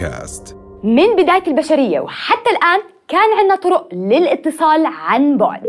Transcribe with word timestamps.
بودكاست. 0.00 0.56
من 0.82 1.16
بداية 1.16 1.42
البشرية 1.46 2.00
وحتى 2.00 2.50
الآن 2.50 2.80
كان 3.08 3.38
عندنا 3.38 3.56
طرق 3.56 3.88
للاتصال 3.92 4.86
عن 4.86 5.36
بعد. 5.36 5.62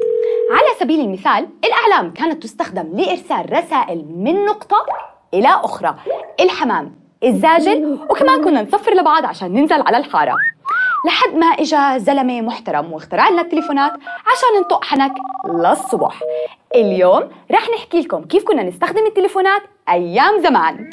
على 0.52 0.68
سبيل 0.80 1.00
المثال 1.00 1.48
الأعلام 1.66 2.14
كانت 2.14 2.44
تستخدم 2.44 2.92
لإرسال 2.94 3.54
رسائل 3.54 4.06
من 4.18 4.46
نقطة 4.46 4.86
إلى 5.34 5.48
أخرى. 5.48 5.96
الحمام 6.40 6.96
الزاجل 7.24 8.00
وكمان 8.10 8.44
كنا 8.44 8.62
نصفر 8.62 8.94
لبعض 8.94 9.26
عشان 9.26 9.54
ننزل 9.54 9.82
على 9.82 9.98
الحارة. 9.98 10.36
لحد 11.08 11.36
ما 11.36 11.48
إجا 11.48 11.98
زلمة 11.98 12.42
محترم 12.42 12.94
واخترع 12.94 13.30
لنا 13.30 13.42
التليفونات 13.42 13.92
عشان 14.02 14.62
نطق 14.62 14.84
حنك 14.84 15.14
للصبح. 15.46 16.20
اليوم 16.76 17.30
رح 17.52 17.70
نحكي 17.70 18.02
لكم 18.02 18.24
كيف 18.24 18.44
كنا 18.44 18.64
نستخدم 18.64 19.06
التليفونات 19.06 19.62
أيام 19.90 20.40
زمان. 20.40 20.90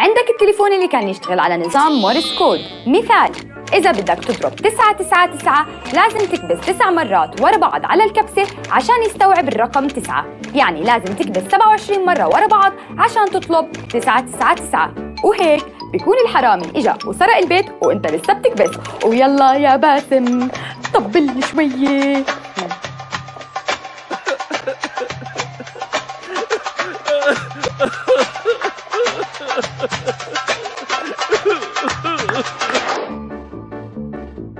عندك 0.00 0.30
التليفون 0.30 0.72
اللي 0.72 0.88
كان 0.88 1.08
يشتغل 1.08 1.40
على 1.40 1.56
نظام 1.56 1.92
مورس 1.92 2.38
كود. 2.38 2.60
مثال 2.86 3.30
إذا 3.74 3.90
بدك 3.92 4.24
تضرب 4.24 4.56
999 4.56 5.66
لازم 5.94 6.18
تكبس 6.18 6.66
تسع 6.66 6.90
مرات 6.90 7.40
ورا 7.40 7.56
بعض 7.56 7.80
على 7.84 8.04
الكبسة 8.04 8.42
عشان 8.70 8.94
يستوعب 9.06 9.48
الرقم 9.48 9.88
9 9.88 10.24
يعني 10.54 10.82
لازم 10.82 11.14
تكبس 11.14 11.42
27 11.52 12.06
مرة 12.06 12.26
ورا 12.28 12.46
بعض 12.46 12.72
عشان 12.98 13.24
تطلب 13.30 13.72
999 13.72 15.14
وهيك 15.24 15.64
بيكون 15.92 16.16
الحرامي 16.24 16.66
إجا 16.76 16.98
وسرق 17.06 17.36
البيت 17.36 17.66
وإنت 17.82 18.06
لسه 18.06 18.32
بتكبس. 18.32 18.70
ويلا 19.04 19.54
يا 19.54 19.76
باسم 19.76 20.48
طبل 20.94 21.30
لي 21.56 22.24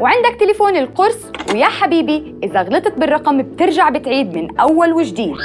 وعندك 0.01 0.41
تليفون 0.41 0.77
القرص؟ 0.77 1.19
ويا 1.53 1.67
حبيبي 1.67 2.34
إذا 2.43 2.62
غلطت 2.62 2.98
بالرقم 2.98 3.43
بترجع 3.43 3.89
بتعيد 3.89 4.37
من 4.37 4.61
أول 4.61 4.93
وجديد. 4.93 5.37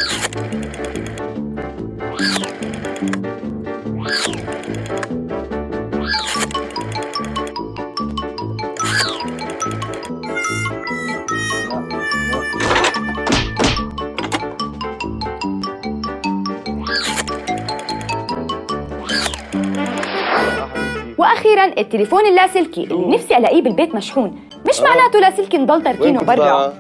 وأخيرا 21.55 21.79
التليفون 21.79 22.25
اللاسلكي 22.25 22.83
اللي 22.83 23.15
نفسي 23.15 23.37
ألاقيه 23.37 23.61
بالبيت 23.61 23.95
مشحون. 23.95 24.39
مش 24.69 24.81
معناته 24.81 25.19
لاسلكي 25.19 25.57
نضل 25.57 25.83
تاركينه 25.83 26.19
برا. 26.21 26.73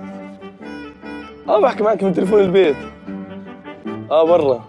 آه 1.49 1.59
بحكي 1.59 1.83
معك 1.83 2.03
من 2.03 2.13
تليفون 2.13 2.39
البيت. 2.39 2.75
آه 4.11 4.23
برا. 4.25 4.67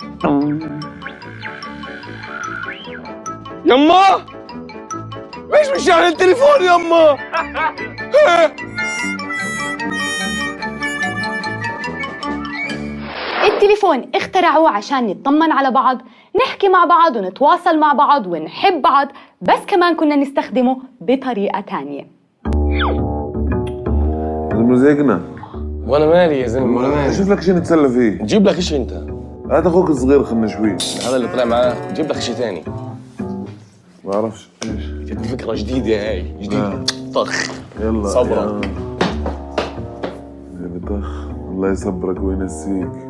يما! 3.65 4.27
ليش 5.51 5.69
مش 5.77 5.87
يعني 5.87 6.07
التليفون 6.07 6.63
يما؟ 6.63 7.17
التليفون 13.57 14.03
اخترعوه 14.15 14.71
عشان 14.71 15.07
نطمن 15.07 15.53
على 15.53 15.71
بعض 15.71 15.99
نحكي 16.47 16.69
مع 16.69 16.85
بعض 16.85 17.17
ونتواصل 17.17 17.79
مع 17.79 17.93
بعض 17.93 18.27
ونحب 18.27 18.83
بعض 18.83 19.09
بس 19.43 19.59
كمان 19.67 19.95
كنا 19.97 20.17
نستخدمه 20.17 20.77
بطريقة 21.01 21.61
تانية. 21.61 22.07
مزيقنا 24.55 25.21
وأنا 25.87 26.07
مالي 26.07 26.41
يا 26.41 26.47
زلمة؟ 26.47 26.77
وأنا 26.77 26.89
مالي. 26.89 27.15
شوف 27.15 27.29
لك 27.31 27.41
شيء 27.41 27.55
نتسلى 27.55 27.89
فيه. 27.89 28.25
جيب 28.25 28.49
لك 28.49 28.61
شيء 28.61 28.81
أنت. 28.81 28.93
هات 29.51 29.67
أخوك 29.67 29.91
الصغير 29.91 30.25
خلنا 30.25 30.47
شوي. 30.47 30.77
هذا 31.07 31.17
اللي 31.17 31.29
طلع 31.29 31.45
معاه. 31.45 31.93
جيب 31.93 32.07
لك 32.07 32.19
شيء 32.19 32.35
ثاني 32.35 32.63
ما 34.05 34.15
أعرفش. 34.15 34.49
إيش؟ 34.65 34.85
جتني 34.87 35.29
فكرة 35.29 35.55
جديدة 35.55 36.09
هاي. 36.09 36.23
جديدة. 36.41 36.85
طخ. 37.15 37.51
يلا 37.81 38.09
صبرا. 38.09 38.61
يا- 38.65 38.71
يا 40.63 40.69
بطخ. 40.75 41.27
الله 41.51 41.71
يصبرك 41.71 42.21
وينسيك. 42.23 43.06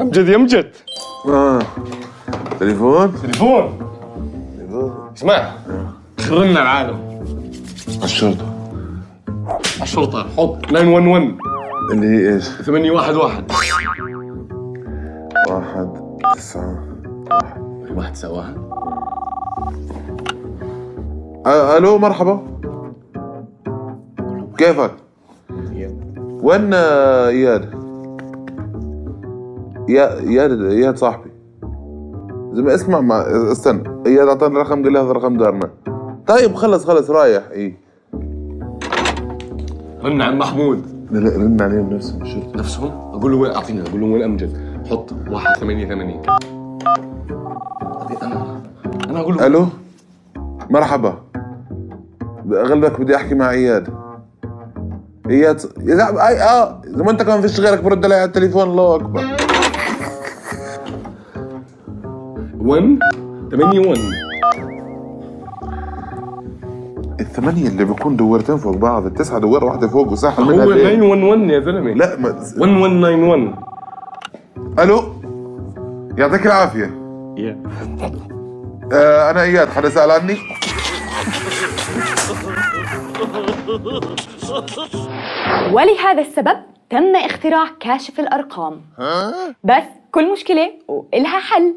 امجد 0.00 0.28
يا 0.28 0.36
امجد 0.36 0.72
آه. 1.28 1.58
تليفون؟ 2.60 3.14
تليفون. 3.22 3.78
اسمع. 5.16 5.50
خرنا 6.20 6.62
العالم. 6.62 7.20
الشرطة. 8.04 8.54
الشرطة. 9.82 10.26
حط. 10.36 10.66
911 10.66 11.34
اللي 11.92 12.06
هي 12.06 12.34
إيش؟ 12.34 12.44
811 12.48 13.18
واحد 13.18 13.52
تسعة 16.34 16.84
واحد. 17.96 18.16
سواها 18.16 18.54
آه، 21.46 21.76
ألو 21.76 21.98
مرحبا. 21.98 22.42
كيفك؟ 24.58 24.90
وين 26.42 26.70
آه، 26.74 27.28
إياد؟ 27.28 27.73
يا 29.88 30.18
اياد 30.18 30.62
اياد 30.62 30.96
صاحبي. 30.96 31.30
زلمة 32.52 32.74
اسمع 32.74 33.00
ما 33.00 33.52
استنى 33.52 33.82
اياد 34.06 34.28
اعطاني 34.28 34.58
رقم 34.58 34.82
قال 34.82 34.92
لي 34.92 34.98
هذا 34.98 35.12
رقم 35.12 35.36
دارنا. 35.36 35.70
طيب 36.26 36.54
خلص 36.54 36.84
خلص 36.84 37.10
رايح. 37.10 37.42
إي. 37.52 37.76
رن 40.04 40.22
عن 40.22 40.38
محمود. 40.38 40.82
رن 41.12 41.62
عليهم 41.62 41.92
نفسهم 41.92 42.22
الشرطة 42.22 42.58
نفسهم 42.58 42.90
أقول 43.14 43.32
له 43.32 43.38
وين؟ 43.38 43.52
أعطيني 43.52 43.82
أقول 43.82 44.00
له 44.00 44.06
وين 44.06 44.22
امجد 44.22 44.50
حط 44.90 45.12
188 45.62 46.22
أنا 48.22 48.60
أنا 49.10 49.20
أقول 49.20 49.36
له. 49.36 49.46
ألو؟ 49.46 49.66
مرحبا. 50.70 51.14
اغلبك 52.52 53.00
بدي 53.00 53.16
أحكي 53.16 53.34
مع 53.34 53.50
اياد 53.50 53.88
اياد 55.30 55.60
يا 55.80 56.28
أي 56.28 56.42
آه 56.42 56.80
اذا 56.86 57.02
ما 57.02 57.10
أنت 57.10 57.22
كمان 57.22 57.40
فيش 57.40 57.60
غيرك 57.60 57.82
برد 57.84 58.04
علي 58.04 58.14
على 58.14 58.24
التليفون 58.24 58.62
الله 58.62 58.94
أكبر. 58.94 59.43
1 62.64 62.98
81 63.52 63.94
الثمانية 67.20 67.68
اللي 67.68 67.84
بيكون 67.84 68.16
دورتين 68.16 68.56
فوق 68.56 68.76
بعض 68.76 69.06
التسعة 69.06 69.38
دوار 69.38 69.64
واحدة 69.64 69.88
فوق 69.88 70.12
وساحة 70.12 70.42
هو 70.42 70.46
منها 70.46 70.66
بين. 70.66 70.76
911 70.76 71.50
يا 71.50 71.60
زلمة. 71.60 71.92
لا 71.92 72.16
ما 72.16 72.28
1191 72.28 73.54
ألو؟ 74.78 75.02
يعطيك 76.18 76.46
العافية. 76.46 76.90
يا. 77.36 77.62
آه 78.92 79.30
أنا 79.30 79.42
إياد 79.42 79.68
حدا 79.68 79.88
سأل 79.88 80.10
عني 80.10 80.36
ولهذا 85.72 86.20
السبب 86.20 86.56
تم 86.90 87.16
اختراع 87.16 87.66
كاشف 87.80 88.20
الأرقام. 88.20 88.80
بس 89.64 89.84
كل 90.12 90.32
مشكلة 90.32 90.72
وإلها 90.88 91.40
حل. 91.40 91.74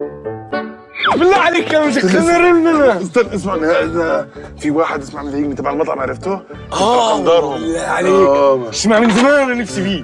بالله 1.15 1.37
عليك 1.37 1.73
يا 1.73 1.79
مجد 1.79 2.07
خلينا 2.07 2.37
رننا 2.37 3.01
استنى 3.01 3.35
اسمع 3.35 3.55
هذا 3.55 4.27
في 4.59 4.71
واحد 4.71 5.01
اسمع 5.01 5.23
مزيقني 5.23 5.55
تبع 5.55 5.71
المطعم 5.71 5.99
عرفته؟ 5.99 6.41
آه. 6.73 7.19
بالله 7.21 7.79
عليك 7.81 8.11
آه. 8.13 8.69
اسمع 8.69 8.99
من 8.99 9.09
زمان 9.09 9.33
أنا 9.51 9.53
نفسي 9.61 9.83
فيه 9.83 10.03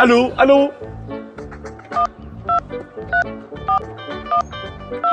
ألو 0.00 0.32
ألو 0.40 0.70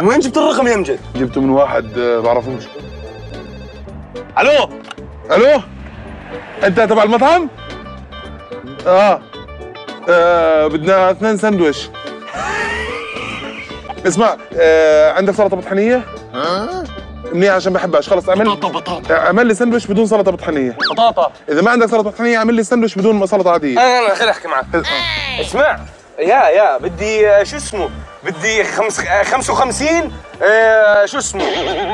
وين 0.04 0.20
جبت 0.20 0.38
الرقم 0.38 0.68
يا 0.68 0.76
أمجد؟ 0.76 1.00
جبته 1.16 1.42
من 1.42 1.50
واحد 1.50 1.98
آه، 1.98 2.20
بعرفوش 2.20 2.64
ألو 4.40 4.70
ألو 5.32 5.62
أنت 6.64 6.80
تبع 6.80 7.04
المطعم؟ 7.04 7.50
آه, 8.88 9.22
آه 10.10 10.68
بدنا 10.68 11.12
اثنين 11.12 11.38
سندويش 11.38 11.90
اسمع 14.08 14.38
آه 14.58 15.12
عندك 15.12 15.34
سلطة 15.36 15.58
بطحنيه؟ 15.58 16.04
منيح 17.34 17.54
عشان 17.54 17.74
بحبهاش. 17.74 18.10
خلص 18.10 18.30
اعمل 18.30 18.46
بطاطا 18.46 18.68
بطاطا. 18.80 19.16
اعمل 19.16 19.48
لي 19.48 19.54
سندويش 19.56 19.88
بدون 19.88 20.06
سلطة 20.06 20.32
بطحنيه 20.32 20.78
بطاطا. 20.92 21.32
إذا 21.50 21.62
ما 21.62 21.72
عندك 21.72 21.86
سلطة 21.88 22.10
بطحنيه 22.10 22.38
اعمل 22.38 22.54
لي 22.54 22.64
سندويش 22.64 22.96
بدون 22.96 23.26
سلطة 23.28 23.52
عادية. 23.52 23.80
أنا 23.80 24.00
أنا 24.06 24.16
خليني 24.16 24.32
أحكي 24.32 24.48
معك. 24.48 24.66
اسمع. 25.42 25.80
يا 26.20 26.50
يا 26.50 26.78
بدي 26.78 27.30
آه، 27.30 27.44
شو 27.44 27.56
اسمه؟ 27.58 27.90
بدي 28.24 28.64
خمس 28.64 29.00
آه، 29.00 29.24
55 29.24 30.12
آه، 30.42 31.06
شو 31.06 31.18
اسمه؟ 31.18 31.44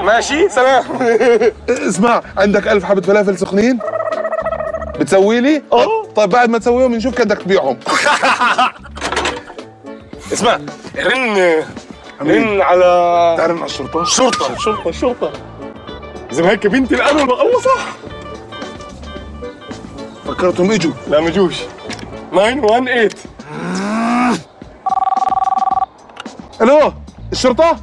ماشي؟ 0.02 0.50
سلام. 0.50 0.84
اسمع 1.70 2.22
عندك 2.38 2.68
ألف 2.68 2.86
حبة 2.86 3.02
فلافل 3.02 3.38
سخنين؟ 3.38 3.80
بتسوي 5.00 5.40
لي؟ 5.40 5.62
آه. 5.74 6.04
طيب 6.16 6.30
بعد 6.30 6.50
ما 6.50 6.58
تسويهم 6.58 6.96
نشوف 6.96 7.16
كيف 7.16 7.26
بدك 7.26 7.38
تبيعهم. 7.38 7.78
اسمع 10.34 10.60
رن 10.98 11.64
رن 12.22 12.62
على 12.62 13.36
تعرف 13.38 13.58
على 13.58 13.66
الشرطة؟ 13.66 14.02
الشرطة 14.02 14.54
الشرطة 14.54 14.90
الشرطة 14.90 15.32
إذا 16.32 16.50
هيك 16.50 16.68
بنتي 16.68 16.96
الأمل. 16.96 17.22
الله 17.22 17.60
صح. 17.62 17.86
فكرتهم 20.28 20.72
إجوا. 20.72 20.92
لا 21.08 21.20
ما 21.22 21.30
جوش 21.30 21.56
918 22.32 23.10
ألو 26.62 26.94
الشرطة؟ 27.32 27.78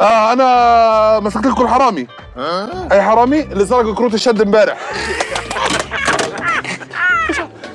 آه 0.00 0.32
أنا 0.32 1.20
مسكت 1.20 1.46
لكم 1.46 1.62
الحرامي 1.64 2.06
أي 2.92 3.02
حرامي؟ 3.02 3.40
اللي 3.40 3.66
سرق 3.66 3.94
كروت 3.94 4.14
الشد 4.14 4.40
امبارح. 4.40 4.78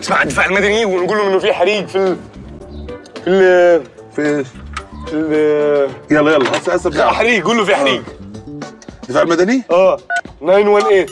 اسمع 0.01 0.21
الدفاع 0.21 0.45
المدني 0.45 0.85
ونقول 0.85 1.17
لهم 1.17 1.27
إنه 1.27 1.39
في 1.39 1.53
حريق 1.53 1.87
في 1.87 1.97
ال 1.97 2.17
في 4.15 4.19
ال 4.21 4.45
في 4.45 4.60
يلا 5.11 6.31
يلا 6.31 6.51
هسه 6.57 6.73
هسه 6.73 6.89
لا 6.89 6.95
بتعرف. 6.95 7.15
حريق 7.15 7.45
قول 7.47 7.57
له 7.57 7.65
في 7.65 7.75
حريق 7.75 8.03
الدفاع 9.03 9.21
المدني؟ 9.23 9.63
آه 9.71 9.97
918 10.41 11.05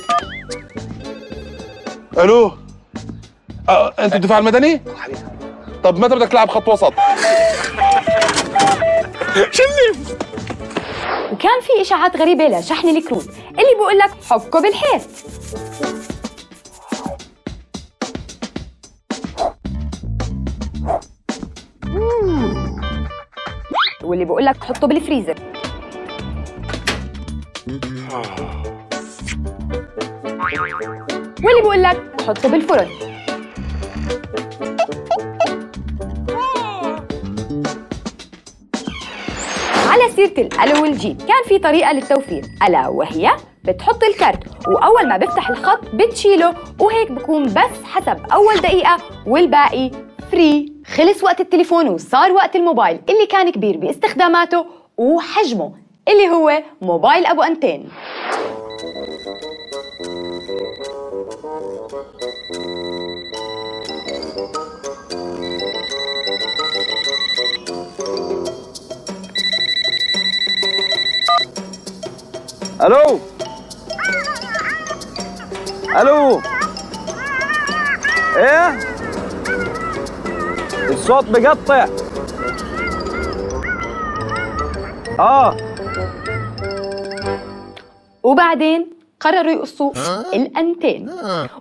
ألو 2.18 2.52
آه 3.70 3.94
أنت 4.00 4.16
الدفاع 4.16 4.38
المدني؟ 4.40 4.82
طب 5.84 6.00
متى 6.00 6.16
بدك 6.16 6.28
تلعب 6.28 6.50
خط 6.50 6.68
وسط؟ 6.68 6.94
شلف 9.52 10.18
وكان 11.32 11.62
في 11.62 11.82
إشاعات 11.82 12.18
غريبة 12.18 12.44
لشحن 12.60 12.90
الكروت 12.90 13.28
اللي 13.50 13.74
بيقول 13.76 13.98
لك 13.98 14.12
حكه 14.30 14.62
بالحيط 14.62 15.02
واللي 24.10 24.26
بيقول 24.26 24.46
لك 24.46 24.64
حطه 24.64 24.88
بالفريزر. 24.88 25.36
واللي 31.44 31.62
بيقول 31.62 31.84
لك 31.84 32.22
حطه 32.28 32.50
بالفرن. 32.50 32.88
على 39.88 40.12
سيرة 40.16 40.34
الألو 40.38 40.84
والجيت 40.84 41.22
كان 41.22 41.44
في 41.48 41.60
طريقة 41.60 41.92
للتوفير 41.92 42.46
ألا 42.68 42.88
وهي؟ 42.88 43.32
بتحط 43.70 44.04
الكارت 44.04 44.68
وأول 44.68 45.08
ما 45.08 45.18
بفتح 45.18 45.50
الخط 45.50 45.80
بتشيله 45.94 46.54
وهيك 46.80 47.12
بكون 47.12 47.44
بس 47.46 47.84
حسب 47.84 48.18
أول 48.34 48.56
دقيقة 48.56 48.98
والباقي 49.28 49.92
فري 50.32 50.74
خلص 50.86 51.24
وقت 51.24 51.40
التليفون 51.42 51.88
وصار 51.88 52.32
وقت 52.32 52.56
الموبايل 52.56 53.00
اللي 53.10 53.26
كان 53.26 53.50
كبير 53.52 53.78
باستخداماته 53.78 54.66
وحجمه 54.98 55.74
اللي 56.08 56.30
هو 56.30 56.64
موبايل 56.82 57.26
أبو 57.26 57.42
أنتين. 57.42 57.90
ألو؟ 72.82 73.20
ألو؟ 75.98 76.42
إيه؟ 78.38 78.80
الصوت 80.90 81.26
بقطع 81.26 81.88
آه. 85.20 85.58
وبعدين 88.24 88.88
قرروا 89.20 89.52
يقصوا 89.52 89.92
الأنتين. 90.34 91.10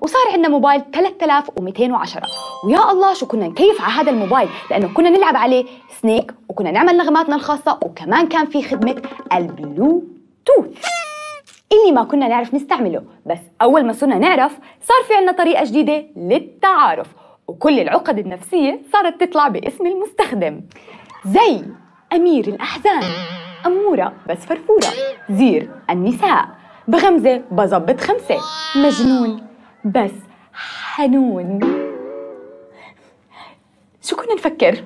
وصار 0.00 0.22
عندنا 0.32 0.48
موبايل 0.48 0.82
3210 0.94 2.22
ويا 2.64 2.90
الله 2.92 3.14
شو 3.14 3.26
كنا 3.26 3.46
نكيف 3.48 3.82
على 3.82 3.92
هذا 3.92 4.10
الموبايل؟ 4.10 4.48
لأنه 4.70 4.88
كنا 4.94 5.10
نلعب 5.10 5.36
عليه 5.36 5.64
سنيك 6.02 6.34
وكنا 6.48 6.70
نعمل 6.70 6.96
نغماتنا 6.96 7.36
الخاصة 7.36 7.78
وكمان 7.82 8.28
كان 8.28 8.46
في 8.46 8.62
خدمة 8.62 9.02
البلوتوث. 9.32 10.84
اللي 11.72 11.92
ما 11.92 12.04
كنا 12.04 12.28
نعرف 12.28 12.54
نستعمله. 12.54 13.04
بس 13.26 13.38
أول 13.62 13.86
ما 13.86 13.92
صرنا 13.92 14.18
نعرف 14.18 14.58
صار 14.80 15.04
في 15.08 15.14
عنا 15.14 15.32
طريقة 15.32 15.64
جديدة 15.64 16.06
للتعارف 16.16 17.06
وكل 17.48 17.80
العقد 17.80 18.18
النفسية 18.18 18.80
صارت 18.92 19.20
تطلع 19.24 19.48
باسم 19.48 19.86
المستخدم. 19.86 20.60
زي 21.26 21.62
أمير 22.12 22.48
الأحزان 22.48 23.02
أمورة 23.66 24.12
بس 24.28 24.36
فرفورة 24.36 24.86
زير 25.30 25.70
النساء 25.90 26.48
بغمزة 26.88 27.42
بظبط 27.50 28.00
خمسة 28.00 28.38
مجنون 28.76 29.46
بس 29.84 30.12
حنون. 30.52 31.60
شو 34.02 34.16
كنا 34.16 34.34
نفكر؟ 34.34 34.84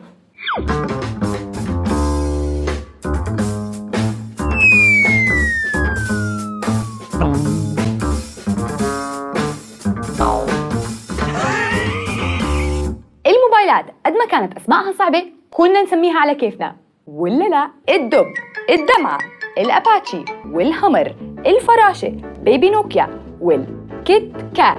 قد 14.12 14.18
ما 14.18 14.26
كانت 14.26 14.56
اسمائها 14.56 14.92
صعبة 14.92 15.22
كنا 15.50 15.82
نسميها 15.82 16.18
على 16.18 16.34
كيفنا. 16.34 16.76
ولا 17.06 17.44
لا 17.48 17.70
الدب 17.94 18.26
الدمعة 18.70 19.18
الأباتشي 19.58 20.24
والهمر 20.52 21.14
الفراشة 21.46 22.12
بيبي 22.42 22.70
نوكيا 22.70 23.08
والكيت 23.40 24.32
كات. 24.54 24.76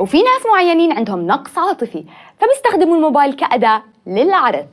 وفي 0.00 0.16
ناس 0.18 0.46
معينين 0.52 0.92
عندهم 0.92 1.26
نقص 1.26 1.58
عاطفي 1.58 2.04
فبيستخدموا 2.38 2.96
الموبايل 2.96 3.32
كأداة 3.32 3.82
للعرض. 4.06 4.66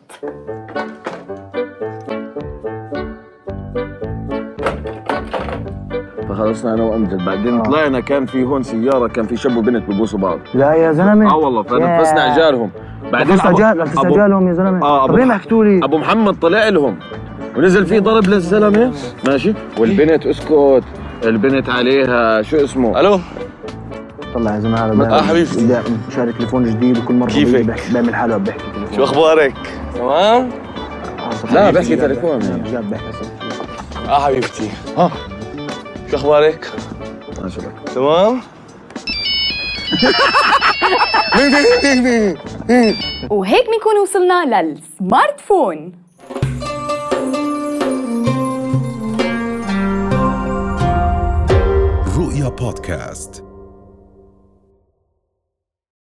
فخلصنا 6.29 6.73
أنا 6.73 6.83
وامجد 6.83 7.25
بعدين 7.25 7.63
طلعنا 7.63 7.99
كان 7.99 8.25
في 8.25 8.43
هون 8.43 8.63
سيارة 8.63 9.07
كان 9.07 9.25
في 9.25 9.37
شاب 9.37 9.57
وبنت 9.57 9.89
ببوسوا 9.89 10.19
بعض. 10.19 10.39
لا 10.53 10.73
يا 10.73 10.91
زلمة. 10.91 11.31
آه 11.31 11.37
والله 11.37 11.63
فنفسنا. 11.63 12.21
عجالهم 12.21 12.71
بعدين 13.11 13.33
نفست 13.33 13.43
أبو- 13.45 13.47
عجال 13.47 13.77
نفست 13.77 13.97
أبو- 13.97 14.05
عجالهم 14.05 14.47
يا 14.47 14.53
زلمة 14.53 14.85
آه 14.85 15.07
طب 15.07 15.15
ليه 15.15 15.25
ما 15.25 15.33
ابو 15.33 15.39
حكيتوا 15.41 15.63
لي 15.65 15.79
أبو 15.83 15.97
محمد 15.97 16.39
طلع 16.39 16.69
لهم 16.69 16.99
ونزل 17.57 17.85
فيه 17.85 17.99
ضرب 17.99 18.27
للزلمة 18.27 18.91
ماشي 19.27 19.53
والبنت 19.79 20.25
اسكت 20.25 20.83
البنت 21.23 21.69
عليها 21.69 22.41
شو 22.41 22.57
اسمه 22.57 22.99
ألو 22.99 23.19
طلع 24.33 24.55
يا 24.55 24.59
زلمة 24.59 24.77
هذا 24.85 24.91
آه، 24.91 24.95
ده- 24.95 25.21
حبيبتي. 25.21 25.81
شاري 26.15 26.33
تليفون 26.33 26.63
جديد 26.63 26.97
وكل 26.97 27.13
مرة 27.13 27.29
كيفك؟ 27.29 27.75
بيعمل 27.91 28.15
حالة 28.15 28.35
عم 28.35 28.43
بيحكي 28.43 28.63
تليفون 28.75 28.95
شو 28.97 29.03
أخبارك؟ 29.03 29.53
تمام؟ 29.95 30.49
آه،. 31.49 31.53
لا، 31.53 31.71
بحكي 31.71 31.95
تليفون 31.95 32.41
يعني. 32.41 32.71
جاب. 32.71 32.93
آه 34.09 34.19
حبيبتي 34.25 34.69
ها 34.97 35.11
شو 36.11 36.15
أخبارك؟ 36.17 36.67
ما 37.43 37.49
شو 37.49 37.61
بك 37.61 37.89
تمام؟ 37.95 38.39
وهيك 43.29 43.65
بنكون 43.67 43.97
وصلنا 44.01 44.61
للسمارت 44.61 45.39
فون 45.39 45.93
رؤيا 52.17 52.49
بودكاست. 52.49 53.48